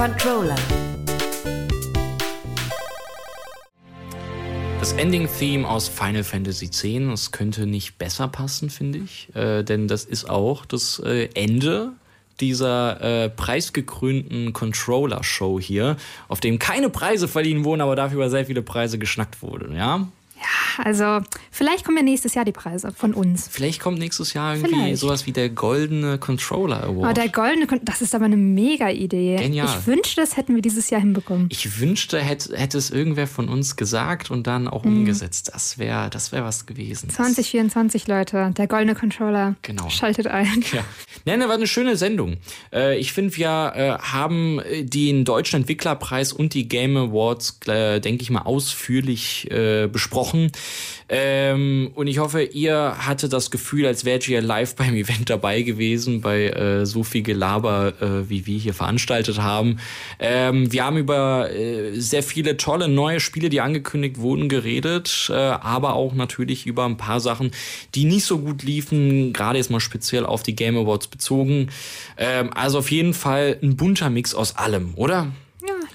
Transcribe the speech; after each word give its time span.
Controller. 0.00 0.56
Das 4.78 4.94
Ending-Theme 4.94 5.68
aus 5.68 5.88
Final 5.88 6.24
Fantasy 6.24 6.64
X, 6.64 6.82
das 6.82 7.32
könnte 7.32 7.66
nicht 7.66 7.98
besser 7.98 8.26
passen, 8.26 8.70
finde 8.70 9.00
ich. 9.00 9.28
Äh, 9.34 9.62
denn 9.62 9.88
das 9.88 10.06
ist 10.06 10.24
auch 10.24 10.64
das 10.64 11.00
äh, 11.04 11.28
Ende 11.34 11.92
dieser 12.40 13.24
äh, 13.24 13.28
preisgekrönten 13.28 14.54
Controller-Show 14.54 15.60
hier, 15.60 15.98
auf 16.28 16.40
dem 16.40 16.58
keine 16.58 16.88
Preise 16.88 17.28
verliehen 17.28 17.66
wurden, 17.66 17.82
aber 17.82 17.94
dafür 17.94 18.16
über 18.16 18.30
sehr 18.30 18.46
viele 18.46 18.62
Preise 18.62 18.98
geschnackt 18.98 19.42
wurden, 19.42 19.76
ja? 19.76 20.08
Also 20.78 21.20
vielleicht 21.50 21.84
kommen 21.84 21.96
ja 21.98 22.02
nächstes 22.02 22.34
Jahr 22.34 22.44
die 22.44 22.52
Preise 22.52 22.92
von 22.92 23.14
uns. 23.14 23.48
Vielleicht 23.50 23.80
kommt 23.80 23.98
nächstes 23.98 24.32
Jahr 24.34 24.54
irgendwie 24.56 24.74
Vielleicht. 24.74 24.98
sowas 24.98 25.26
wie 25.26 25.32
der 25.32 25.48
Goldene 25.50 26.18
Controller 26.18 26.84
Award. 26.84 27.04
Aber 27.04 27.14
der 27.14 27.28
goldene, 27.28 27.66
das 27.82 28.02
ist 28.02 28.14
aber 28.14 28.26
eine 28.26 28.36
mega 28.36 28.88
Idee. 28.90 29.36
Genial. 29.36 29.68
Ich 29.80 29.86
wünschte, 29.86 30.20
das 30.20 30.36
hätten 30.36 30.54
wir 30.54 30.62
dieses 30.62 30.90
Jahr 30.90 31.00
hinbekommen. 31.00 31.46
ich 31.50 31.80
wünschte, 31.80 32.18
hätte, 32.20 32.56
hätte 32.56 32.78
es 32.78 32.90
irgendwer 32.90 33.26
von 33.26 33.48
uns 33.48 33.76
gesagt 33.76 34.30
und 34.30 34.46
dann 34.46 34.68
auch 34.68 34.84
Mhm. 34.84 34.98
umgesetzt. 34.98 35.50
Das 35.54 35.78
wäre 35.78 36.10
das 36.10 36.32
wär 36.32 36.44
was 36.44 36.66
gewesen. 36.66 37.06
Das- 37.08 37.16
2024, 37.16 38.06
Leute, 38.06 38.52
der 38.56 38.66
goldene 38.66 38.94
Controller. 38.94 39.56
Genau. 39.62 39.88
Schaltet 39.90 40.26
ein. 40.26 40.64
Ja. 40.72 40.84
Nein, 41.24 41.40
das 41.40 41.48
war 41.48 41.56
eine 41.56 41.66
schöne 41.66 41.96
Sendung. 41.96 42.36
Äh, 42.72 42.98
ich 42.98 43.12
finde, 43.12 43.36
wir 43.36 43.72
äh, 43.74 43.90
haben 44.02 44.60
äh, 44.60 44.84
den 44.84 45.24
Deutschen 45.24 45.56
Entwicklerpreis 45.56 46.32
und 46.32 46.54
die 46.54 46.68
Game 46.68 46.96
Awards, 46.96 47.58
denke 47.66 48.22
ich 48.22 48.30
mal, 48.30 48.42
ausführlich 48.42 49.48
besprochen. 49.92 50.52
Ähm, 51.12 51.90
und 51.94 52.06
ich 52.06 52.18
hoffe, 52.18 52.42
ihr 52.42 52.94
hattet 52.98 53.32
das 53.32 53.50
Gefühl, 53.50 53.84
als 53.84 54.04
wärt 54.04 54.28
ihr 54.28 54.40
live 54.40 54.76
beim 54.76 54.94
Event 54.94 55.28
dabei 55.28 55.62
gewesen, 55.62 56.20
bei 56.20 56.46
äh, 56.46 56.86
so 56.86 57.02
viel 57.02 57.22
Gelaber, 57.22 57.94
äh, 58.00 58.30
wie 58.30 58.46
wir 58.46 58.58
hier 58.58 58.74
veranstaltet 58.74 59.38
haben. 59.38 59.80
Ähm, 60.20 60.70
wir 60.72 60.84
haben 60.84 60.98
über 60.98 61.50
äh, 61.50 61.98
sehr 61.98 62.22
viele 62.22 62.56
tolle 62.56 62.86
neue 62.86 63.18
Spiele, 63.18 63.48
die 63.48 63.60
angekündigt 63.60 64.18
wurden, 64.18 64.48
geredet, 64.48 65.28
äh, 65.30 65.34
aber 65.34 65.94
auch 65.94 66.14
natürlich 66.14 66.64
über 66.66 66.84
ein 66.84 66.96
paar 66.96 67.18
Sachen, 67.18 67.50
die 67.96 68.04
nicht 68.04 68.24
so 68.24 68.38
gut 68.38 68.62
liefen, 68.62 69.32
gerade 69.32 69.58
jetzt 69.58 69.70
mal 69.70 69.80
speziell 69.80 70.24
auf 70.24 70.44
die 70.44 70.54
Game 70.54 70.76
Awards 70.76 71.08
bezogen. 71.08 71.70
Ähm, 72.18 72.50
also 72.54 72.78
auf 72.78 72.90
jeden 72.92 73.14
Fall 73.14 73.58
ein 73.62 73.76
bunter 73.76 74.10
Mix 74.10 74.32
aus 74.32 74.56
allem, 74.56 74.92
oder? 74.94 75.32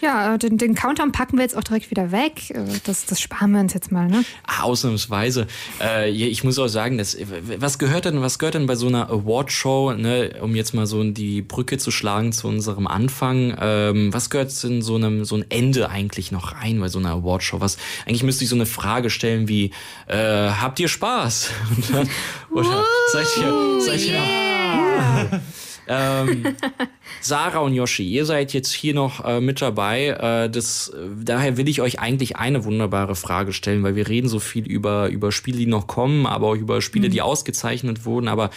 Ja, 0.06 0.31
ja 0.31 0.38
den, 0.38 0.58
den 0.58 0.75
Countdown 0.75 1.11
packen 1.11 1.38
wir 1.38 1.44
jetzt 1.44 1.58
auch 1.58 1.64
direkt 1.64 1.89
wieder 1.89 2.11
weg. 2.11 2.52
Äh, 2.52 2.64
Das, 2.84 3.06
das 3.06 3.20
sparen 3.20 3.52
wir 3.52 3.59
uns 3.59 3.73
jetzt 3.73 3.92
mal, 3.92 4.08
ne? 4.08 4.23
Ah, 4.45 4.64
Ausnahmsweise. 4.64 5.47
Äh, 5.81 6.12
ich 6.12 6.44
muss 6.44 6.59
auch 6.59 6.67
sagen, 6.67 6.97
dass, 6.97 7.17
was 7.58 7.80
gehört 7.80 8.06
denn, 8.06 8.22
was 8.22 8.38
gehört 8.38 8.53
denn 8.53 8.67
bei 8.67 8.75
so 8.75 8.88
einer 8.88 9.09
Awardshow, 9.09 9.94
ne, 9.94 10.36
um 10.42 10.56
jetzt 10.56 10.73
mal 10.73 10.86
so 10.86 11.03
die 11.03 11.42
Brücke 11.42 11.78
zu 11.78 11.89
schlagen 11.89 12.31
zu 12.31 12.47
unserem 12.47 12.86
Anfang, 12.86 13.58
ähm, 13.59 14.14
was 14.14 14.30
gehört 14.30 14.52
in 14.64 14.81
so 14.81 14.95
einem 14.95 15.25
so 15.25 15.36
ein 15.38 15.45
Ende 15.50 15.89
eigentlich 15.89 16.31
noch 16.31 16.53
rein 16.53 16.80
bei 16.80 16.88
so 16.88 17.00
einer 17.00 17.12
Awardshow? 17.12 17.59
Was 17.59 17.78
eigentlich 18.06 18.23
müsste 18.23 18.44
ich 18.44 18.50
so 18.50 18.56
eine 18.56 18.67
Frage 18.67 19.09
stellen 19.09 19.47
wie 19.47 19.72
äh, 20.08 20.50
habt 20.50 20.80
ihr 20.80 20.88
Spaß? 20.88 21.50
Dann, 21.92 22.09
oder 22.52 22.84
seid 23.12 23.28
ihr, 23.38 23.81
seid 23.81 24.06
ihr 24.06 25.42
ähm, 25.88 26.55
Sarah 27.22 27.59
und 27.59 27.73
Yoshi, 27.73 28.08
ihr 28.08 28.25
seid 28.25 28.53
jetzt 28.53 28.72
hier 28.72 28.94
noch 28.94 29.23
äh, 29.25 29.41
mit 29.41 29.61
dabei. 29.61 30.08
Äh, 30.08 30.50
das, 30.50 30.89
äh, 30.89 31.08
daher 31.23 31.58
will 31.58 31.67
ich 31.67 31.81
euch 31.81 32.00
eigentlich 32.00 32.38
eine 32.38 32.66
wunderbare 32.66 33.16
Frage 33.16 33.53
stellen, 33.53 33.83
weil 33.83 33.95
wir 33.95 34.08
reden 34.08 34.28
so 34.28 34.39
viel 34.39 34.66
über, 34.66 35.08
über 35.09 35.31
Spiele, 35.31 35.58
die 35.58 35.66
noch 35.66 35.88
kommen, 35.88 36.25
aber 36.25 36.47
auch 36.47 36.56
über 36.56 36.81
Spiele, 36.81 37.09
die 37.09 37.22
ausgezeichnet 37.22 38.06
wurden. 38.06 38.28
Aber 38.28 38.50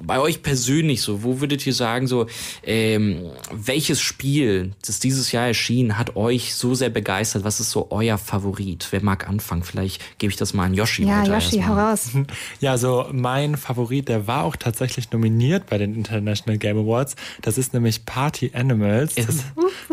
bei 0.00 0.20
euch 0.20 0.42
persönlich 0.42 1.02
so, 1.02 1.22
wo 1.22 1.40
würdet 1.40 1.66
ihr 1.66 1.74
sagen, 1.74 2.06
so, 2.06 2.26
ähm, 2.64 3.30
welches 3.52 4.00
Spiel, 4.00 4.72
das 4.84 5.00
dieses 5.00 5.32
Jahr 5.32 5.46
erschien, 5.46 5.98
hat 5.98 6.16
euch 6.16 6.54
so 6.54 6.74
sehr 6.74 6.90
begeistert? 6.90 7.44
Was 7.44 7.60
ist 7.60 7.70
so 7.70 7.88
euer 7.90 8.18
Favorit? 8.18 8.88
Wer 8.90 9.02
mag 9.02 9.28
anfangen? 9.28 9.62
Vielleicht 9.62 10.18
gebe 10.18 10.30
ich 10.30 10.36
das 10.36 10.54
mal 10.54 10.66
an 10.66 10.74
Yoshi 10.74 11.04
Ja, 11.04 11.22
weiter. 11.22 11.34
Yoshi, 11.34 11.62
hau 11.62 11.74
raus. 11.74 12.10
Ja, 12.60 12.72
also 12.72 13.06
mein 13.12 13.56
Favorit, 13.56 14.08
der 14.08 14.26
war 14.26 14.44
auch 14.44 14.56
tatsächlich 14.56 15.10
nominiert 15.10 15.66
bei 15.66 15.78
den 15.78 15.94
International 15.94 16.58
Game 16.72 16.84
Awards. 16.84 17.16
Das 17.42 17.58
ist 17.58 17.74
nämlich 17.74 18.04
Party 18.04 18.52
Animals. 18.54 19.14
Das, 19.14 19.44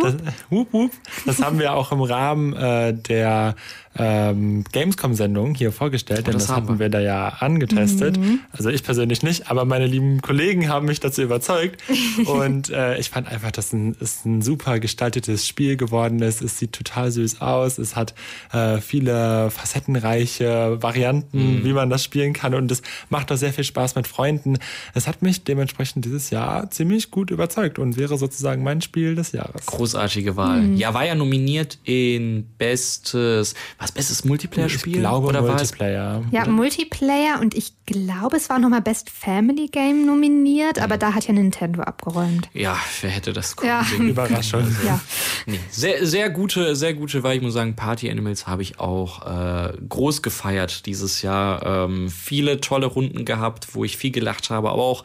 das, 0.01 0.15
wup. 0.49 0.91
das 1.25 1.41
haben 1.41 1.59
wir 1.59 1.73
auch 1.73 1.91
im 1.91 2.01
Rahmen 2.01 2.53
äh, 2.53 2.93
der 2.93 3.55
ähm, 3.99 4.63
Gamescom-Sendung 4.71 5.53
hier 5.55 5.71
vorgestellt, 5.71 6.25
denn 6.27 6.33
das 6.33 6.47
das, 6.47 6.55
hatten 6.55 6.67
wir. 6.67 6.79
wir 6.79 6.89
da 6.89 6.99
ja 6.99 7.27
angetestet. 7.39 8.19
Also 8.51 8.69
ich 8.69 8.83
persönlich 8.83 9.23
nicht, 9.23 9.51
aber 9.51 9.65
meine 9.65 9.85
lieben 9.85 10.21
Kollegen 10.21 10.69
haben 10.69 10.87
mich 10.87 10.99
dazu 10.99 11.21
überzeugt. 11.21 11.81
Und 12.25 12.69
äh, 12.69 12.97
ich 12.97 13.09
fand 13.09 13.27
einfach, 13.27 13.51
dass 13.51 13.73
ein, 13.73 13.95
es 13.99 14.25
ein 14.25 14.41
super 14.41 14.79
gestaltetes 14.79 15.47
Spiel 15.47 15.77
geworden 15.77 16.21
ist. 16.21 16.41
Es 16.41 16.57
sieht 16.57 16.73
total 16.73 17.11
süß 17.11 17.41
aus. 17.41 17.77
Es 17.77 17.95
hat 17.95 18.13
äh, 18.53 18.79
viele 18.79 19.51
facettenreiche 19.51 20.81
Varianten, 20.81 21.63
wie 21.63 21.73
man 21.73 21.89
das 21.89 22.03
spielen 22.03 22.33
kann. 22.33 22.53
Und 22.53 22.71
es 22.71 22.81
macht 23.09 23.31
auch 23.31 23.37
sehr 23.37 23.53
viel 23.53 23.63
Spaß 23.63 23.95
mit 23.95 24.07
Freunden. 24.07 24.57
Es 24.93 25.07
hat 25.07 25.21
mich 25.21 25.43
dementsprechend 25.43 26.05
dieses 26.05 26.29
Jahr 26.29 26.71
ziemlich 26.71 27.11
gut 27.11 27.31
überzeugt 27.31 27.79
und 27.79 27.97
wäre 27.97 28.17
sozusagen 28.17 28.63
mein 28.63 28.81
Spiel 28.81 29.15
des 29.15 29.33
Jahres. 29.33 29.65
Großartige 29.65 30.35
Wahl. 30.35 30.73
Ja, 30.75 30.93
war 30.93 31.05
ja 31.05 31.15
nominiert 31.15 31.77
in 31.83 32.45
bestes, 32.57 33.55
was 33.77 33.88
bestes 33.91 34.25
Multiplayer-Spiel? 34.25 34.93
Ich 34.93 34.99
glaube 34.99 35.27
Oder 35.27 35.43
war 35.43 35.55
es 35.55 35.71
Multiplayer. 35.71 36.23
Ja, 36.31 36.45
Multiplayer 36.47 37.39
und 37.41 37.55
ich 37.55 37.78
glaube, 37.91 38.37
es 38.37 38.49
war 38.49 38.59
nochmal 38.59 38.81
Best 38.81 39.09
Family 39.09 39.67
Game 39.67 40.05
nominiert, 40.05 40.79
aber 40.79 40.97
da 40.97 41.13
hat 41.13 41.27
ja 41.27 41.33
Nintendo 41.33 41.81
abgeräumt. 41.81 42.49
Ja, 42.53 42.77
wer 43.01 43.09
hätte 43.09 43.33
das 43.33 43.55
Ja. 43.63 43.83
sehen? 43.83 44.09
Überraschung. 44.09 44.63
Ja. 44.85 44.99
Nee, 45.45 45.59
sehr, 45.69 46.05
sehr 46.05 46.29
gute, 46.29 46.75
sehr 46.75 46.93
gute, 46.93 47.23
weil 47.23 47.37
ich 47.37 47.41
muss 47.43 47.53
sagen, 47.53 47.75
Party 47.75 48.09
Animals 48.09 48.47
habe 48.47 48.61
ich 48.61 48.79
auch 48.79 49.25
äh, 49.25 49.73
groß 49.87 50.21
gefeiert 50.21 50.85
dieses 50.85 51.21
Jahr. 51.21 51.65
Ähm, 51.65 52.09
viele 52.09 52.61
tolle 52.61 52.85
Runden 52.85 53.25
gehabt, 53.25 53.67
wo 53.73 53.83
ich 53.83 53.97
viel 53.97 54.11
gelacht 54.11 54.49
habe, 54.49 54.69
aber 54.69 54.81
auch 54.83 55.03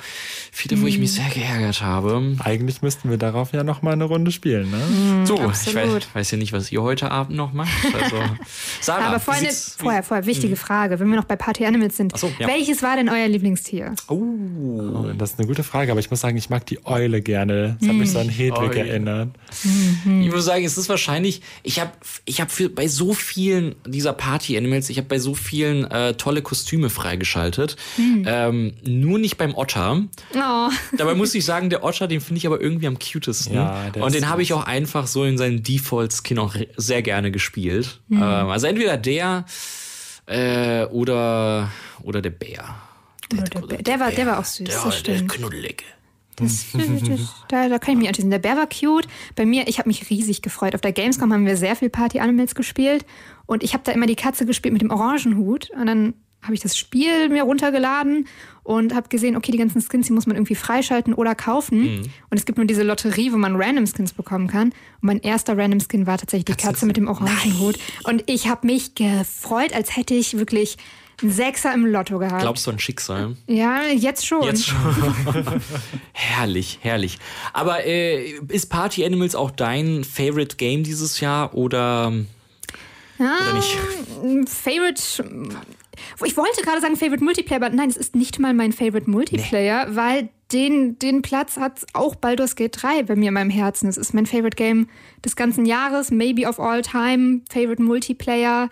viele, 0.53 0.81
wo 0.81 0.87
ich 0.87 0.99
mich 0.99 1.13
sehr 1.13 1.29
geärgert 1.29 1.83
habe. 1.83 2.37
Eigentlich 2.41 2.83
müssten 2.83 3.11
wir 3.11 3.17
darauf 3.19 3.53
ja 3.53 3.65
noch 3.65 3.83
mal 3.83 3.93
eine 3.93 4.05
Runde 4.05 4.31
spielen, 4.33 4.71
ne? 4.71 5.27
So, 5.27 5.35
ich 5.37 5.43
weiß, 5.43 5.77
absolut. 5.77 6.15
weiß 6.15 6.31
ja 6.31 6.39
nicht, 6.39 6.53
was 6.53 6.71
ihr 6.71 6.83
heute 6.83 7.11
Abend 7.11 7.37
noch 7.37 7.53
macht. 7.53 7.71
Also, 7.95 8.17
Sarah, 8.81 9.07
Aber 9.07 9.21
vorher, 9.21 9.51
vorher, 9.53 10.03
vorher, 10.03 10.27
wichtige 10.27 10.57
Frage, 10.57 11.01
wenn 11.01 11.09
wir 11.09 11.17
noch 11.17 11.25
bei 11.25 11.37
Party 11.37 11.65
Animals 11.65 11.97
sind. 11.97 12.13
Ach 12.15 12.19
so, 12.19 12.31
ja. 12.39 12.47
Welches 12.49 12.74
war 12.83 12.97
denn 12.97 13.09
euer 13.09 13.29
Lieblingstier? 13.29 13.95
Oh, 14.09 15.07
das 15.17 15.33
ist 15.33 15.39
eine 15.39 15.47
gute 15.49 15.63
Frage, 15.63 15.91
aber 15.91 16.01
ich 16.01 16.11
muss 16.11 16.21
sagen, 16.21 16.37
ich 16.37 16.51
mag 16.51 16.67
die 16.67 16.85
Eule 16.87 17.21
gerne. 17.21 17.77
Das 17.81 17.89
hat 17.89 17.97
mich 17.97 18.11
so 18.11 18.19
an 18.19 18.29
Hedwig 18.29 18.59
Eule. 18.59 18.89
erinnert. 18.89 19.31
Ich 20.05 20.31
muss 20.31 20.45
sagen, 20.45 20.65
es 20.65 20.77
ist 20.79 20.89
wahrscheinlich, 20.89 21.43
ich 21.63 21.81
habe 21.81 21.93
ich 22.25 22.41
hab 22.41 22.51
für, 22.51 22.69
bei 22.69 22.89
so 22.89 23.15
vielen 23.15 23.75
dieser 23.87 24.13
Party 24.13 24.57
Animals, 24.57 24.91
ich 24.91 24.99
habe 24.99 25.09
bei 25.09 25.19
so 25.19 25.35
vielen 25.35 25.85
äh, 25.91 26.15
tolle 26.15 26.43
Kostüme 26.43 26.91
freigeschaltet. 26.91 27.77
Ähm, 27.99 28.75
nur 28.85 29.19
nicht 29.19 29.37
beim 29.37 29.55
Otter. 29.55 30.03
Oh, 30.35 30.69
Dabei 30.97 31.15
muss 31.15 31.35
ich 31.35 31.45
sagen, 31.45 31.71
der 31.71 31.85
Otter, 31.85 32.07
den 32.09 32.21
finde 32.21 32.39
ich 32.39 32.47
aber 32.47 32.61
irgendwie 32.61 32.87
am 32.87 32.99
cutesten. 32.99 33.55
Ja, 33.55 33.93
Und 34.01 34.15
den 34.15 34.29
habe 34.29 34.43
ich 34.43 34.53
auch 34.53 34.65
einfach 34.65 35.07
so 35.07 35.25
in 35.25 35.39
seinen 35.39 35.63
Default-Skin 35.63 36.39
auch 36.39 36.55
sehr 36.77 37.03
gerne 37.03 37.31
gespielt. 37.31 38.01
Ähm, 38.11 38.23
also 38.23 38.67
entweder 38.67 38.97
der 38.97 39.45
äh, 40.27 40.85
oder, 40.87 41.71
oder 42.03 42.23
der 42.23 42.31
Bär. 42.31 42.75
Oder 43.33 43.43
der 43.43 43.61
Bär. 43.61 43.79
Der 43.83 44.01
war- 44.01 44.11
der 44.11 44.27
war 44.27 44.39
auch 44.39 44.45
süß, 44.45 44.69
Der, 44.69 44.83
das 44.85 45.03
der. 45.03 45.27
Knuddelige. 45.27 45.85
das, 46.37 46.67
das, 46.73 47.35
da, 47.49 47.69
da 47.69 47.79
kann 47.79 47.95
ich 47.95 47.99
mich 48.01 48.09
anschließen. 48.09 48.31
Der 48.31 48.39
Bär 48.39 48.57
war 48.57 48.67
cute. 48.67 49.07
Bei 49.37 49.47
mir, 49.47 49.69
ich 49.69 49.79
habe 49.79 49.89
mich 49.89 50.11
riesig 50.11 50.43
gefreut. 50.43 50.75
Auf 50.75 50.81
der 50.81 50.93
Gamescom 50.93 51.33
haben 51.33 51.47
wir 51.47 51.57
sehr 51.57 51.77
viel 51.77 51.91
Party 51.91 52.21
Animals 52.21 52.55
gespielt. 52.55 53.05
Und 53.47 53.63
ich 53.63 53.73
habe 53.75 53.85
da 53.85 53.93
immer 53.93 54.07
die 54.07 54.17
Katze 54.17 54.47
gespielt 54.47 54.73
mit 54.73 54.83
dem 54.83 54.91
Orangenhut. 54.91 55.71
Und 55.71 55.87
dann 55.87 56.15
habe 56.45 56.55
ich 56.55 56.61
das 56.61 56.77
Spiel 56.77 57.29
mir 57.29 57.43
runtergeladen 57.43 58.27
und 58.63 58.95
habe 58.95 59.09
gesehen, 59.09 59.37
okay, 59.37 59.53
die 59.53 59.59
ganzen 59.59 59.83
Skins, 59.83 60.07
die 60.07 60.13
muss 60.13 60.27
man 60.27 60.37
irgendwie 60.37 60.55
freischalten 60.55 61.13
oder 61.13 61.35
kaufen. 61.35 62.11
Und 62.31 62.39
es 62.39 62.47
gibt 62.47 62.59
nur 62.59 62.67
diese 62.67 62.83
Lotterie, 62.83 63.33
wo 63.33 63.37
man 63.37 63.57
Random 63.57 63.87
Skins 63.87 64.13
bekommen 64.13 64.47
kann. 64.49 64.69
Und 64.69 64.75
mein 65.03 65.21
erster 65.21 65.57
Random 65.57 65.81
Skin 65.81 66.07
war 66.07 66.19
tatsächlich 66.19 66.57
die 66.57 66.63
Katze 66.63 66.87
mit 66.87 66.97
dem 66.97 67.09
Orangenhut. 67.09 67.79
Und 68.05 68.25
ich 68.27 68.49
habe 68.49 68.67
mich 68.67 68.95
gefreut, 68.95 69.75
als 69.75 69.97
hätte 69.97 70.15
ich 70.15 70.39
wirklich 70.39 70.79
einen 71.23 71.31
Sechser 71.31 71.73
im 71.75 71.87
Lotto 71.87 72.19
gehabt. 72.19 72.41
Glaubst 72.41 72.67
du 72.67 72.71
an 72.71 72.79
Schicksal? 72.79 73.37
ja, 73.47 73.83
jetzt 73.87 74.27
schon. 74.27 74.45
Jetzt 74.45 74.67
schon. 74.67 74.79
herrlich, 76.13 76.79
herrlich. 76.81 77.19
Aber 77.53 77.85
äh, 77.85 78.31
ist 78.49 78.67
Party 78.67 79.05
Animals 79.05 79.35
auch 79.35 79.51
dein 79.51 80.05
Favorite 80.05 80.57
Game 80.57 80.83
dieses 80.83 81.21
Jahr 81.21 81.55
oder, 81.55 82.13
oder 83.19 83.53
nicht? 83.55 84.49
Favorite. 84.49 85.25
Ich 86.25 86.37
wollte 86.37 86.63
gerade 86.63 86.81
sagen 86.81 86.97
Favorite 86.97 87.25
Multiplayer, 87.25 87.63
aber 87.63 87.71
nein, 87.71 87.89
es 87.89 87.97
ist 87.97 88.17
nicht 88.17 88.39
mal 88.39 88.55
mein 88.55 88.73
Favorite 88.73 89.11
Multiplayer, 89.11 89.95
weil 89.95 90.29
den, 90.53 90.99
den 90.99 91.23
Platz 91.23 91.57
hat 91.57 91.85
auch 91.93 92.15
Baldur's 92.15 92.57
Gate 92.57 92.77
3 92.81 93.05
bei 93.05 93.17
mir 93.17 93.29
in 93.29 93.35
meinem 93.35 93.51
Herzen. 93.51 93.89
Es 93.89 93.97
ist 93.97 94.15
mein 94.15 94.27
Favorite 94.27 94.57
Game 94.57 94.89
des 95.25 95.37
ganzen 95.37 95.67
Jahres, 95.67 96.11
maybe 96.11 96.47
of 96.47 96.61
all 96.61 96.83
time, 96.83 97.41
Favorite 97.51 97.83
Multiplayer. 97.83 98.69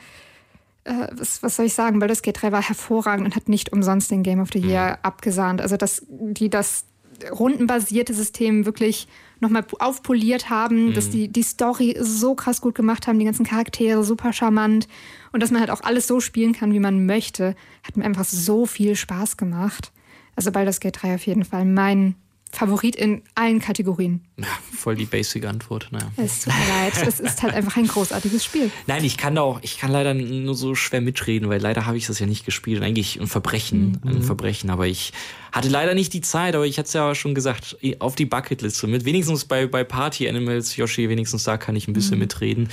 Äh, 0.85 1.09
was, 1.13 1.43
was 1.43 1.57
soll 1.57 1.67
ich 1.67 1.75
sagen? 1.75 1.99
Baldur's 1.99 2.23
Gate 2.23 2.43
3 2.43 2.53
war 2.53 2.63
hervorragend 2.63 3.27
und 3.27 3.37
hat 3.37 3.49
nicht 3.49 3.73
umsonst 3.73 4.11
den 4.11 4.23
Game 4.23 4.41
of 4.41 4.51
the 4.53 4.59
Year 4.59 4.99
abgesahnt. 5.03 5.61
Also, 5.61 5.77
dass 5.77 6.07
die 6.09 6.51
das 6.51 6.85
rundenbasierte 7.31 8.15
System 8.15 8.67
wirklich 8.67 9.07
nochmal 9.43 9.65
aufpoliert 9.79 10.49
haben, 10.49 10.87
mhm. 10.87 10.95
dass 10.95 11.11
die 11.11 11.29
die 11.29 11.43
Story 11.43 11.97
so 12.01 12.35
krass 12.35 12.61
gut 12.61 12.75
gemacht 12.75 13.07
haben, 13.07 13.19
die 13.19 13.25
ganzen 13.25 13.45
Charaktere 13.45 14.03
super 14.05 14.33
charmant 14.33 14.89
und 15.33 15.43
dass 15.43 15.51
man 15.51 15.61
halt 15.61 15.71
auch 15.71 15.83
alles 15.83 16.07
so 16.07 16.21
spielen 16.21 16.53
kann, 16.53 16.73
wie 16.73 16.81
man 16.81 17.05
möchte, 17.05 17.55
hat 17.83 17.97
mir 17.97 18.05
einfach 18.05 18.25
so 18.25 18.65
viel 18.65 18.97
Spaß 18.97 19.37
gemacht. 19.37 19.93
Also 20.37 20.51
Baldur's 20.51 20.81
Gate 20.81 21.03
3 21.03 21.17
auf 21.17 21.27
jeden 21.27 21.45
Fall 21.45 21.65
mein 21.65 22.15
Favorit 22.55 22.97
in 22.97 23.23
allen 23.35 23.61
Kategorien. 23.61 24.21
Ja, 24.37 24.47
voll 24.77 24.95
die 24.95 25.07
basic 25.07 25.47
Antwort. 25.47 25.89
Naja. 25.91 26.13
Es 26.19 26.41
tut 26.41 26.53
mir 26.53 26.69
leid, 26.69 26.93
es 27.07 27.19
ist 27.19 27.43
halt 27.43 27.55
einfach 27.55 27.79
ein 27.79 27.87
großartiges 27.87 28.45
Spiel. 28.45 28.71
Nein, 28.87 29.05
ich 29.05 29.17
kann 29.17 29.35
da 29.35 29.41
auch, 29.41 29.61
ich 29.63 29.79
kann 29.79 29.91
leider 29.91 30.13
nur 30.13 30.55
so 30.55 30.75
schwer 30.75 31.01
mitreden, 31.01 31.49
weil 31.49 31.63
leider 31.63 31.87
habe 31.87 31.97
ich 31.97 32.07
das 32.07 32.19
ja 32.19 32.27
nicht 32.27 32.45
gespielt. 32.45 32.83
Eigentlich 32.83 33.19
ein 33.19 33.27
Verbrechen, 33.27 33.99
mhm. 34.05 34.11
ein 34.17 34.23
Verbrechen. 34.23 34.69
Aber 34.69 34.87
ich 34.87 35.15
hatte 35.51 35.71
leider 35.71 35.95
nicht 35.95 36.13
die 36.13 36.21
Zeit, 36.21 36.55
aber 36.55 36.67
ich 36.67 36.79
hatte 36.79 36.89
es 36.89 36.93
ja 36.93 37.15
schon 37.15 37.35
gesagt, 37.35 37.79
auf 38.01 38.17
die 38.17 38.27
Bucketliste 38.27 38.87
mit. 38.87 39.07
Wenigstens 39.07 39.47
bei, 39.47 39.67
bei 39.67 39.83
Party 39.83 40.29
Animals, 40.29 40.77
Yoshi, 40.77 41.09
wenigstens 41.09 41.45
da 41.45 41.57
kann 41.57 41.75
ich 41.75 41.89
ein 41.89 41.95
bisschen 41.95 42.17
mhm. 42.17 42.21
mitreden. 42.21 42.69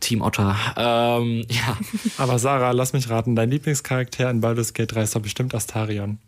Team 0.00 0.20
Otter. 0.20 0.56
Ähm, 0.76 1.46
ja. 1.48 1.78
Aber 2.18 2.38
Sarah, 2.38 2.72
lass 2.72 2.92
mich 2.92 3.08
raten, 3.08 3.34
dein 3.34 3.50
Lieblingscharakter 3.50 4.30
in 4.30 4.42
Baldur's 4.42 4.74
Gate 4.74 4.92
3 4.92 5.02
ist 5.04 5.16
doch 5.16 5.22
bestimmt 5.22 5.54
Astarion. 5.54 6.18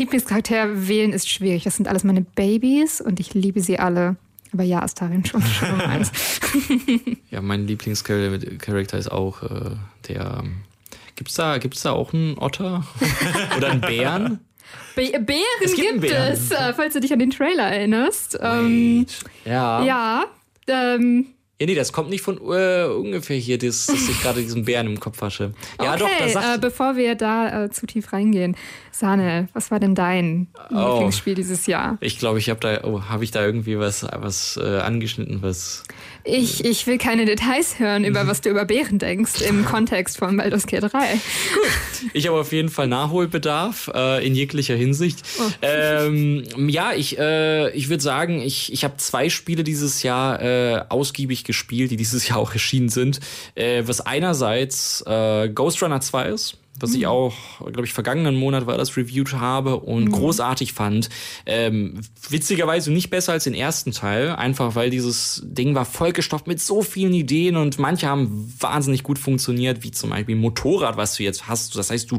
Lieblingscharakter 0.00 0.88
wählen 0.88 1.12
ist 1.12 1.28
schwierig. 1.28 1.64
Das 1.64 1.76
sind 1.76 1.88
alles 1.88 2.04
meine 2.04 2.22
Babys 2.22 3.00
und 3.00 3.20
ich 3.20 3.34
liebe 3.34 3.60
sie 3.60 3.78
alle. 3.78 4.16
Aber 4.52 4.64
ja, 4.64 4.82
Astarion 4.82 5.24
schon, 5.24 5.42
schon 5.42 5.80
eins. 5.80 6.10
ja, 7.30 7.40
mein 7.40 7.66
Lieblingscharakter 7.66 8.98
ist 8.98 9.12
auch 9.12 9.42
äh, 9.42 9.76
der. 10.08 10.42
Gibt's 11.14 11.34
da, 11.34 11.58
gibt's 11.58 11.82
da 11.82 11.92
auch 11.92 12.12
einen 12.12 12.38
Otter? 12.38 12.84
Oder 13.56 13.70
einen 13.70 13.80
Bären? 13.80 14.40
Be 14.96 15.12
Bären 15.20 15.44
es 15.62 15.74
gibt, 15.74 15.88
gibt 15.88 16.00
Bären. 16.00 16.32
es, 16.32 16.50
äh, 16.50 16.72
falls 16.74 16.94
du 16.94 17.00
dich 17.00 17.12
an 17.12 17.18
den 17.18 17.30
Trailer 17.30 17.64
erinnerst. 17.70 18.38
Ähm, 18.40 19.06
ja. 19.44 19.84
Ja. 19.84 20.24
Ähm, 20.66 21.26
ja, 21.60 21.66
nee, 21.66 21.74
das 21.74 21.92
kommt 21.92 22.08
nicht 22.08 22.22
von 22.22 22.38
äh, 22.38 22.84
ungefähr 22.86 23.36
hier, 23.36 23.58
das, 23.58 23.84
dass 23.84 24.08
ich 24.08 24.22
gerade 24.22 24.40
diesen 24.40 24.64
Bären 24.64 24.86
im 24.86 24.98
Kopf 24.98 25.20
wasche. 25.20 25.52
Ja, 25.78 25.92
okay, 25.92 25.98
doch, 25.98 26.08
da 26.18 26.28
sagt... 26.30 26.56
Äh, 26.56 26.58
bevor 26.58 26.96
wir 26.96 27.14
da 27.16 27.64
äh, 27.64 27.70
zu 27.70 27.86
tief 27.86 28.14
reingehen, 28.14 28.56
Sahne, 28.90 29.46
was 29.52 29.70
war 29.70 29.78
denn 29.78 29.94
dein 29.94 30.48
oh, 30.70 30.92
Lieblingsspiel 30.94 31.34
dieses 31.34 31.66
Jahr? 31.66 31.98
Ich 32.00 32.18
glaube, 32.18 32.38
ich 32.38 32.48
habe 32.48 32.60
da, 32.60 32.84
oh, 32.84 33.02
habe 33.10 33.24
ich 33.24 33.30
da 33.30 33.44
irgendwie 33.44 33.78
was, 33.78 34.06
was 34.10 34.58
äh, 34.62 34.78
angeschnitten, 34.78 35.42
was 35.42 35.84
ich, 36.24 36.64
ich 36.64 36.86
will 36.86 36.98
keine 36.98 37.24
Details 37.24 37.78
hören, 37.78 38.04
über 38.04 38.26
was 38.26 38.40
du 38.40 38.50
über 38.50 38.64
Bären 38.64 38.98
denkst 38.98 39.42
im 39.42 39.64
Kontext 39.70 40.18
von 40.18 40.36
Baldur's 40.36 40.66
Gate 40.66 40.82
3. 40.82 40.88
Gut. 40.88 42.10
Ich 42.12 42.26
habe 42.26 42.38
auf 42.38 42.52
jeden 42.52 42.68
Fall 42.68 42.88
Nachholbedarf 42.88 43.90
äh, 43.94 44.26
in 44.26 44.34
jeglicher 44.34 44.74
Hinsicht. 44.74 45.22
Oh. 45.38 45.50
Ähm, 45.62 46.44
ja, 46.68 46.92
ich, 46.92 47.18
äh, 47.18 47.70
ich 47.70 47.88
würde 47.88 48.02
sagen, 48.02 48.40
ich, 48.40 48.72
ich 48.72 48.84
habe 48.84 48.96
zwei 48.96 49.28
Spiele 49.30 49.64
dieses 49.64 50.02
Jahr 50.02 50.42
äh, 50.42 50.82
ausgiebig 50.88 51.44
gespielt, 51.44 51.90
die 51.90 51.96
dieses 51.96 52.28
Jahr 52.28 52.38
auch 52.38 52.52
erschienen 52.52 52.88
sind. 52.88 53.20
Äh, 53.54 53.84
was 53.86 54.00
einerseits 54.00 55.02
äh, 55.06 55.48
Ghost 55.48 55.82
Runner 55.82 56.00
2 56.00 56.28
ist 56.28 56.56
was 56.80 56.94
ich 56.94 57.02
mhm. 57.02 57.06
auch, 57.06 57.34
glaube 57.58 57.84
ich, 57.84 57.92
vergangenen 57.92 58.36
Monat 58.36 58.66
war 58.66 58.76
das 58.76 58.96
reviewed 58.96 59.32
habe 59.34 59.76
und 59.76 60.06
mhm. 60.06 60.12
großartig 60.12 60.72
fand. 60.72 61.08
Ähm, 61.46 62.00
witzigerweise 62.28 62.90
nicht 62.92 63.10
besser 63.10 63.32
als 63.32 63.44
den 63.44 63.54
ersten 63.54 63.92
Teil, 63.92 64.30
einfach 64.30 64.74
weil 64.74 64.90
dieses 64.90 65.42
Ding 65.44 65.74
war 65.74 65.84
vollgestopft 65.84 66.46
mit 66.46 66.60
so 66.60 66.82
vielen 66.82 67.14
Ideen 67.14 67.56
und 67.56 67.78
manche 67.78 68.08
haben 68.08 68.52
wahnsinnig 68.58 69.02
gut 69.02 69.18
funktioniert, 69.18 69.82
wie 69.82 69.90
zum 69.90 70.10
Beispiel 70.10 70.36
Motorrad, 70.36 70.96
was 70.96 71.16
du 71.16 71.22
jetzt 71.22 71.48
hast. 71.48 71.76
Das 71.76 71.90
heißt, 71.90 72.10
du, 72.10 72.18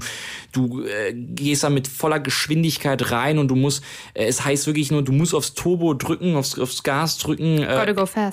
du 0.52 0.84
äh, 0.84 1.14
gehst 1.14 1.64
da 1.64 1.70
mit 1.70 1.88
voller 1.88 2.20
Geschwindigkeit 2.20 3.12
rein 3.12 3.38
und 3.38 3.48
du 3.48 3.56
musst, 3.56 3.84
äh, 4.14 4.26
es 4.26 4.44
heißt 4.44 4.68
wirklich 4.68 4.92
nur, 4.92 5.04
du 5.04 5.12
musst 5.12 5.34
aufs 5.34 5.54
Turbo 5.54 5.94
drücken, 5.94 6.36
aufs, 6.36 6.58
aufs 6.58 6.84
Gas 6.84 7.18
drücken, 7.18 7.60
äh, 7.60 7.76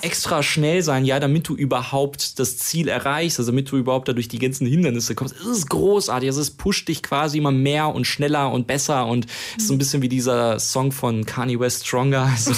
extra 0.01 0.43
schnell 0.43 0.83
sein, 0.83 1.05
ja, 1.05 1.19
damit 1.19 1.47
du 1.47 1.55
überhaupt 1.55 2.39
das 2.39 2.57
Ziel 2.57 2.87
erreichst, 2.87 3.39
also 3.39 3.51
damit 3.51 3.71
du 3.71 3.77
überhaupt 3.77 4.07
da 4.07 4.13
durch 4.13 4.27
die 4.27 4.39
ganzen 4.39 4.67
Hindernisse 4.67 5.15
kommst. 5.15 5.35
Es 5.39 5.45
ist 5.45 5.69
großartig 5.69 6.18
großartig. 6.19 6.29
Also 6.29 6.41
es 6.41 6.51
pusht 6.51 6.87
dich 6.87 7.03
quasi 7.03 7.37
immer 7.37 7.51
mehr 7.51 7.93
und 7.93 8.05
schneller 8.05 8.51
und 8.51 8.67
besser 8.67 9.05
und 9.07 9.25
ist 9.57 9.67
so 9.67 9.73
ein 9.73 9.77
bisschen 9.77 10.01
wie 10.01 10.09
dieser 10.09 10.59
Song 10.59 10.91
von 10.91 11.25
Kanye 11.25 11.59
West 11.59 11.87
Stronger. 11.87 12.29
Also 12.39 12.53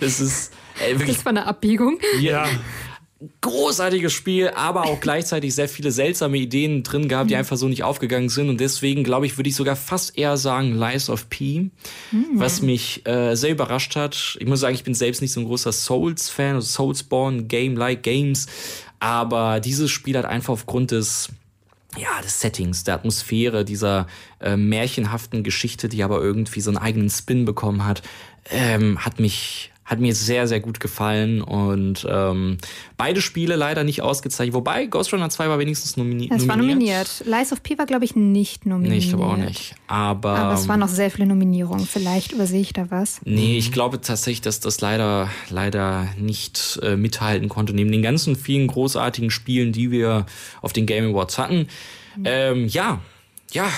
das 0.00 0.20
ist 0.20 0.52
äh, 0.84 0.98
wirklich. 0.98 1.16
Das 1.16 1.24
war 1.24 1.30
eine 1.30 1.46
Abbiegung. 1.46 1.98
Ja. 2.20 2.46
Großartiges 3.40 4.12
Spiel, 4.12 4.50
aber 4.54 4.84
auch 4.84 5.00
gleichzeitig 5.00 5.54
sehr 5.54 5.68
viele 5.68 5.92
seltsame 5.92 6.36
Ideen 6.36 6.82
drin 6.82 7.08
gehabt, 7.08 7.30
die 7.30 7.34
mhm. 7.34 7.38
einfach 7.38 7.56
so 7.56 7.68
nicht 7.68 7.84
aufgegangen 7.84 8.28
sind. 8.28 8.50
Und 8.50 8.60
deswegen, 8.60 9.02
glaube 9.02 9.24
ich, 9.24 9.38
würde 9.38 9.48
ich 9.48 9.56
sogar 9.56 9.76
fast 9.76 10.18
eher 10.18 10.36
sagen 10.36 10.74
Lies 10.74 11.08
of 11.08 11.30
P, 11.30 11.70
mhm. 12.10 12.26
was 12.34 12.60
mich 12.60 13.06
äh, 13.06 13.34
sehr 13.34 13.50
überrascht 13.50 13.96
hat. 13.96 14.36
Ich 14.40 14.46
muss 14.46 14.60
sagen, 14.60 14.74
ich 14.74 14.84
bin 14.84 14.94
selbst 14.94 15.22
nicht 15.22 15.32
so 15.32 15.40
ein 15.40 15.46
großer 15.46 15.72
Souls-Fan, 15.72 16.56
also 16.56 16.66
Soulsborne, 16.66 17.44
Game-like 17.44 18.02
Games. 18.02 18.46
Aber 19.00 19.60
dieses 19.60 19.90
Spiel 19.90 20.18
hat 20.18 20.26
einfach 20.26 20.52
aufgrund 20.52 20.90
des 20.90 21.30
ja, 21.96 22.20
des 22.22 22.40
Settings, 22.40 22.84
der 22.84 22.94
Atmosphäre, 22.94 23.64
dieser 23.64 24.06
äh, 24.40 24.56
märchenhaften 24.56 25.42
Geschichte, 25.42 25.88
die 25.88 26.02
aber 26.02 26.20
irgendwie 26.20 26.60
so 26.60 26.70
einen 26.70 26.78
eigenen 26.78 27.10
Spin 27.10 27.44
bekommen 27.44 27.84
hat, 27.84 28.02
ähm, 28.50 29.04
hat 29.04 29.20
mich 29.20 29.70
hat 29.84 30.00
mir 30.00 30.14
sehr, 30.14 30.48
sehr 30.48 30.60
gut 30.60 30.80
gefallen 30.80 31.42
und 31.42 32.06
ähm, 32.08 32.56
beide 32.96 33.20
Spiele 33.20 33.56
leider 33.56 33.84
nicht 33.84 34.00
ausgezeichnet. 34.00 34.54
Wobei 34.54 34.86
Ghost 34.86 35.12
Runner 35.12 35.28
2 35.28 35.48
war 35.48 35.58
wenigstens 35.58 35.96
nomini 35.96 36.24
es 36.24 36.30
nominiert. 36.30 36.42
Es 36.42 36.48
war 36.48 36.56
nominiert. 36.56 37.24
Lies 37.26 37.52
of 37.52 37.62
P 37.62 37.76
war, 37.76 37.84
glaube 37.84 38.04
ich, 38.06 38.16
nicht 38.16 38.64
nominiert. 38.64 38.92
Nee, 38.92 38.98
ich 38.98 39.08
glaube 39.10 39.26
auch 39.26 39.36
nicht. 39.36 39.74
Aber, 39.86 40.38
Aber 40.38 40.54
es 40.54 40.68
waren 40.68 40.80
noch 40.80 40.88
sehr 40.88 41.10
viele 41.10 41.26
Nominierungen. 41.26 41.86
Vielleicht 41.86 42.32
übersehe 42.32 42.62
ich 42.62 42.72
da 42.72 42.90
was. 42.90 43.20
Nee, 43.24 43.58
ich 43.58 43.72
glaube 43.72 44.00
tatsächlich, 44.00 44.40
dass 44.40 44.60
das 44.60 44.80
leider, 44.80 45.28
leider 45.50 46.08
nicht 46.18 46.80
äh, 46.82 46.96
mithalten 46.96 47.50
konnte. 47.50 47.74
Neben 47.74 47.92
den 47.92 48.02
ganzen 48.02 48.36
vielen 48.36 48.66
großartigen 48.68 49.30
Spielen, 49.30 49.72
die 49.72 49.90
wir 49.90 50.24
auf 50.62 50.72
den 50.72 50.86
Game 50.86 51.10
Awards 51.10 51.36
hatten. 51.36 51.68
Mhm. 52.16 52.24
Ähm, 52.24 52.68
ja, 52.68 53.00
ja, 53.52 53.68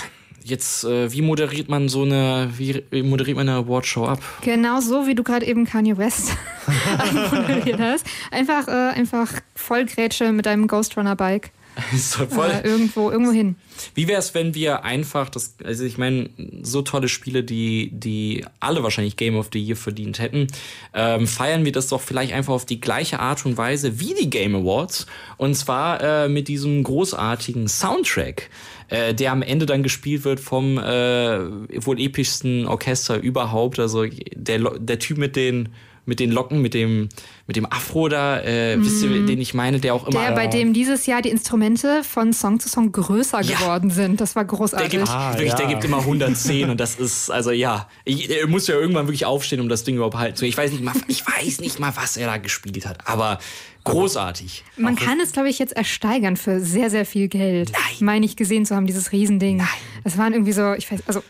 jetzt, 0.46 0.84
äh, 0.84 1.12
wie 1.12 1.22
moderiert 1.22 1.68
man 1.68 1.88
so 1.88 2.02
eine, 2.02 2.50
wie 2.56 3.02
moderiert 3.02 3.36
man 3.36 3.48
eine 3.48 3.58
Awardshow 3.58 4.06
ab? 4.06 4.20
Genau 4.42 4.80
so, 4.80 5.06
wie 5.06 5.14
du 5.14 5.22
gerade 5.22 5.46
eben 5.46 5.64
Kanye 5.66 5.96
West 5.96 6.36
moderiert 7.32 7.80
hast. 7.80 8.06
Einfach, 8.30 8.68
äh, 8.68 8.94
einfach 8.94 9.32
Vollgrätsche 9.54 10.32
mit 10.32 10.46
deinem 10.46 10.66
Ghost 10.68 10.96
Runner 10.96 11.16
Bike. 11.16 11.50
so 11.96 12.26
voll. 12.26 12.50
Äh, 12.50 12.66
irgendwo, 12.66 13.10
irgendwo 13.10 13.32
hin. 13.32 13.56
Wie 13.94 14.08
wäre 14.08 14.18
es, 14.18 14.34
wenn 14.34 14.54
wir 14.54 14.84
einfach 14.84 15.28
das, 15.28 15.56
also 15.64 15.84
ich 15.84 15.98
meine, 15.98 16.30
so 16.62 16.82
tolle 16.82 17.08
Spiele, 17.08 17.44
die, 17.44 17.90
die 17.92 18.44
alle 18.60 18.82
wahrscheinlich 18.82 19.16
Game 19.16 19.36
of 19.36 19.50
the 19.52 19.62
Year 19.62 19.76
verdient 19.76 20.18
hätten, 20.18 20.46
ähm, 20.94 21.26
feiern 21.26 21.64
wir 21.64 21.72
das 21.72 21.88
doch 21.88 22.00
vielleicht 22.00 22.32
einfach 22.32 22.54
auf 22.54 22.64
die 22.64 22.80
gleiche 22.80 23.20
Art 23.20 23.44
und 23.44 23.56
Weise 23.56 24.00
wie 24.00 24.14
die 24.14 24.30
Game 24.30 24.54
Awards. 24.54 25.06
Und 25.36 25.54
zwar 25.54 26.00
äh, 26.02 26.28
mit 26.28 26.48
diesem 26.48 26.82
großartigen 26.82 27.68
Soundtrack 27.68 28.50
äh, 28.88 29.14
der 29.14 29.32
am 29.32 29.42
Ende 29.42 29.66
dann 29.66 29.82
gespielt 29.82 30.24
wird 30.24 30.38
vom 30.40 30.78
äh, 30.78 31.84
wohl 31.84 32.00
epischsten 32.00 32.66
Orchester 32.66 33.18
überhaupt. 33.18 33.80
Also 33.80 34.04
der, 34.34 34.58
der 34.78 34.98
Typ 34.98 35.18
mit 35.18 35.34
den 35.34 35.70
mit 36.06 36.20
den 36.20 36.30
Locken, 36.30 36.62
mit 36.62 36.72
dem, 36.72 37.08
mit 37.46 37.56
dem 37.56 37.66
Afro 37.66 38.08
da, 38.08 38.40
äh, 38.40 38.76
mm. 38.76 38.84
wisst 38.84 39.02
ihr, 39.02 39.10
mhm. 39.10 39.26
den 39.26 39.40
ich 39.40 39.54
meine, 39.54 39.80
der 39.80 39.94
auch 39.94 40.06
immer. 40.06 40.20
Der, 40.20 40.32
bei 40.32 40.46
dem 40.46 40.72
dieses 40.72 41.06
Jahr 41.06 41.20
die 41.20 41.28
Instrumente 41.28 42.02
von 42.04 42.32
Song 42.32 42.60
zu 42.60 42.68
Song 42.68 42.92
größer 42.92 43.42
ja. 43.42 43.58
geworden 43.58 43.90
sind. 43.90 44.20
Das 44.20 44.36
war 44.36 44.44
großartig. 44.44 44.90
Der 44.90 45.00
gibt, 45.00 45.10
ah, 45.10 45.32
wirklich, 45.32 45.50
ja. 45.50 45.56
der 45.56 45.66
gibt 45.66 45.84
immer 45.84 45.98
110 45.98 46.70
und 46.70 46.80
das 46.80 46.94
ist, 46.94 47.30
also 47.30 47.50
ja, 47.50 47.88
ich, 48.04 48.30
er 48.30 48.46
muss 48.46 48.66
ja 48.68 48.76
irgendwann 48.76 49.06
wirklich 49.06 49.26
aufstehen, 49.26 49.60
um 49.60 49.68
das 49.68 49.84
Ding 49.84 49.96
überhaupt 49.96 50.16
halten 50.16 50.36
zu 50.36 50.46
Ich 50.46 50.56
weiß 50.56 50.70
nicht 50.70 50.82
mal, 50.82 50.94
ich 51.08 51.26
weiß 51.26 51.60
nicht 51.60 51.80
mal, 51.80 51.92
was 51.96 52.16
er 52.16 52.28
da 52.28 52.36
gespielt 52.36 52.86
hat, 52.86 53.06
aber 53.08 53.38
großartig. 53.84 54.64
Man 54.76 54.96
auch 54.96 55.00
kann 55.00 55.20
es, 55.20 55.32
glaube 55.32 55.48
ich, 55.48 55.58
jetzt 55.58 55.76
ersteigern 55.76 56.36
für 56.36 56.60
sehr, 56.60 56.90
sehr 56.90 57.06
viel 57.06 57.28
Geld. 57.28 57.72
Nein. 57.72 57.82
Meine 58.00 58.26
ich 58.26 58.36
gesehen 58.36 58.64
zu 58.64 58.74
haben, 58.74 58.86
dieses 58.86 59.12
Riesending. 59.12 59.58
Nein. 59.58 59.68
Es 60.04 60.18
waren 60.18 60.32
irgendwie 60.32 60.52
so, 60.52 60.74
ich 60.74 60.90
weiß, 60.90 61.02
also 61.06 61.22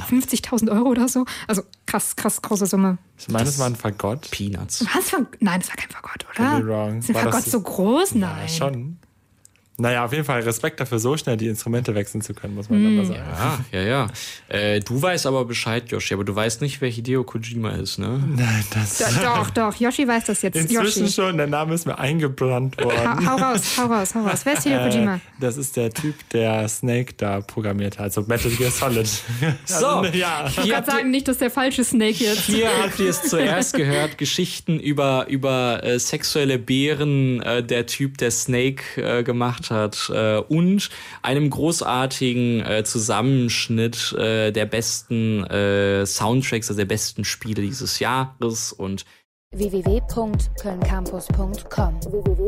50.000 0.00 0.70
Euro 0.70 0.88
oder 0.88 1.08
so. 1.08 1.24
Also 1.46 1.62
krass, 1.86 2.16
krass 2.16 2.40
große 2.40 2.66
Summe. 2.66 2.98
Ich 3.18 3.28
meine, 3.28 3.48
es 3.48 3.58
war 3.58 3.66
ein 3.66 3.76
Fagott. 3.76 4.30
Peanuts. 4.30 4.84
Was? 4.94 5.12
Nein, 5.40 5.60
es 5.60 5.68
war 5.68 5.76
kein 5.76 5.90
Fagott, 5.90 6.26
oder? 6.34 6.96
Ist 6.96 7.10
ein 7.10 7.14
Fagott 7.14 7.44
so 7.44 7.60
groß? 7.60 8.14
Nein. 8.14 8.42
Ja, 8.42 8.48
schon. 8.48 8.98
Naja, 9.82 10.04
auf 10.04 10.12
jeden 10.12 10.24
Fall 10.24 10.42
Respekt 10.42 10.78
dafür, 10.78 11.00
so 11.00 11.16
schnell 11.16 11.36
die 11.36 11.48
Instrumente 11.48 11.92
wechseln 11.92 12.22
zu 12.22 12.34
können, 12.34 12.54
muss 12.54 12.70
man 12.70 12.80
mm. 12.80 12.84
dann 12.84 12.96
mal 12.98 13.04
sagen. 13.04 13.64
Ja, 13.72 13.80
ja, 13.80 13.86
ja. 13.88 14.06
Äh, 14.48 14.78
du 14.78 15.02
weißt 15.02 15.26
aber 15.26 15.44
Bescheid, 15.44 15.90
Yoshi, 15.90 16.14
aber 16.14 16.22
du 16.22 16.32
weißt 16.32 16.60
nicht, 16.60 16.80
wer 16.80 16.88
Hideo 16.88 17.24
Kojima 17.24 17.70
ist, 17.70 17.98
ne? 17.98 18.22
Nein, 18.36 18.64
das. 18.72 18.98
Da, 18.98 19.40
doch, 19.40 19.50
doch, 19.50 19.74
Yoshi 19.74 20.06
weiß 20.06 20.26
das 20.26 20.42
jetzt. 20.42 20.54
Inzwischen 20.54 21.02
Yoshi. 21.02 21.12
schon, 21.12 21.36
der 21.36 21.48
Name 21.48 21.74
ist 21.74 21.84
mir 21.84 21.98
eingebrannt 21.98 22.78
worden. 22.78 22.96
Ha, 22.96 23.26
hau 23.26 23.36
raus, 23.44 23.76
hau 23.76 23.86
raus, 23.86 24.14
hau 24.14 24.24
raus. 24.24 24.42
Wer 24.44 24.52
ist 24.52 24.62
Hideo 24.62 24.78
äh, 24.78 24.88
Kojima? 24.88 25.20
Das 25.40 25.56
ist 25.56 25.76
der 25.76 25.90
Typ, 25.90 26.14
der 26.30 26.68
Snake 26.68 27.14
da 27.16 27.40
programmiert 27.40 27.98
hat, 27.98 28.04
also 28.04 28.22
Metal 28.22 28.52
Gear 28.52 28.70
Solid. 28.70 29.08
so, 29.64 29.86
also, 29.86 30.16
ja. 30.16 30.46
Ich 30.46 30.58
wollte 30.58 30.70
gerade 30.70 30.90
sagen, 30.92 31.10
nicht, 31.10 31.26
dass 31.26 31.38
der 31.38 31.50
falsche 31.50 31.82
Snake 31.82 32.22
jetzt. 32.22 32.42
Hier 32.42 32.68
habt 32.84 33.00
ihr 33.00 33.10
es 33.10 33.22
zuerst 33.22 33.74
gehört, 33.74 34.16
Geschichten 34.16 34.78
über, 34.78 35.26
über 35.28 35.82
äh, 35.82 35.98
sexuelle 35.98 36.60
Bären, 36.60 37.42
äh, 37.42 37.64
der 37.64 37.86
Typ, 37.86 38.18
der 38.18 38.30
Snake 38.30 38.84
äh, 39.02 39.24
gemacht 39.24 39.71
hat 39.72 40.08
äh, 40.14 40.38
und 40.38 40.88
einem 41.22 41.50
großartigen 41.50 42.64
äh, 42.64 42.84
Zusammenschnitt 42.84 44.12
äh, 44.12 44.52
der 44.52 44.66
besten 44.66 45.42
äh, 45.44 46.06
Soundtracks, 46.06 46.70
also 46.70 46.78
der 46.78 46.86
besten 46.86 47.24
Spiele 47.24 47.62
dieses 47.62 47.98
Jahres 47.98 48.72
und 48.72 49.04
www.kölncampus.com 49.54 52.00
www 52.04 52.42